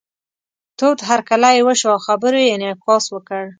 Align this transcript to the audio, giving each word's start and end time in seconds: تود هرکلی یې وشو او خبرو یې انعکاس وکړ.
تود 0.77 0.97
هرکلی 1.09 1.51
یې 1.57 1.65
وشو 1.67 1.87
او 1.93 1.99
خبرو 2.05 2.37
یې 2.45 2.53
انعکاس 2.55 3.03
وکړ. 3.11 3.41